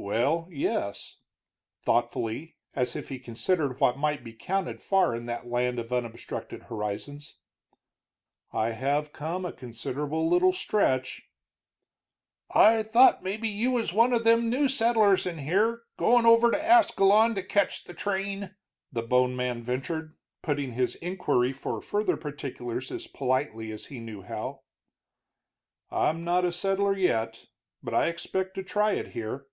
"Well, 0.00 0.46
yes," 0.48 1.16
thoughtfully, 1.82 2.56
as 2.72 2.94
if 2.94 3.08
he 3.08 3.18
considered 3.18 3.80
what 3.80 3.98
might 3.98 4.22
be 4.22 4.32
counted 4.32 4.80
far 4.80 5.12
in 5.12 5.26
that 5.26 5.48
land 5.48 5.80
of 5.80 5.92
unobstructed 5.92 6.62
horizons, 6.62 7.34
"I 8.52 8.70
have 8.70 9.12
come 9.12 9.44
a 9.44 9.52
considerable 9.52 10.28
little 10.28 10.52
stretch." 10.52 11.28
"I 12.48 12.84
thought 12.84 13.24
maybe 13.24 13.48
you 13.48 13.72
was 13.72 13.92
one 13.92 14.12
of 14.12 14.22
them 14.22 14.48
new 14.48 14.68
settlers 14.68 15.26
in 15.26 15.38
here, 15.38 15.82
goin' 15.96 16.24
over 16.26 16.52
to 16.52 16.64
Ascalon 16.64 17.34
to 17.34 17.42
ketch 17.42 17.82
the 17.82 17.92
train," 17.92 18.54
the 18.92 19.02
bone 19.02 19.34
man 19.34 19.64
ventured, 19.64 20.16
putting 20.42 20.74
his 20.74 20.94
inquiry 20.94 21.52
for 21.52 21.82
further 21.82 22.16
particulars 22.16 22.92
as 22.92 23.08
politely 23.08 23.72
as 23.72 23.86
he 23.86 23.98
knew 23.98 24.22
how. 24.22 24.60
"I'm 25.90 26.22
not 26.22 26.44
a 26.44 26.52
settler 26.52 26.96
yet, 26.96 27.46
but 27.82 27.94
I 27.94 28.06
expect 28.06 28.54
to 28.54 28.62
try 28.62 28.92
it 28.92 29.08
here." 29.08 29.46